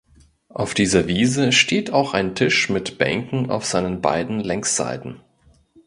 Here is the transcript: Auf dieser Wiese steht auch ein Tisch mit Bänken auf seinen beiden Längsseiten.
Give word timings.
Auf 0.49 0.73
dieser 0.73 1.07
Wiese 1.07 1.51
steht 1.51 1.91
auch 1.93 2.15
ein 2.15 2.33
Tisch 2.33 2.71
mit 2.71 2.97
Bänken 2.97 3.51
auf 3.51 3.65
seinen 3.65 4.01
beiden 4.01 4.39
Längsseiten. 4.39 5.19